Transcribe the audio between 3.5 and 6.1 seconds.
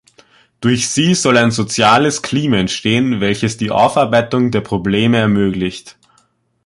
die Aufarbeitung der Probleme ermöglicht.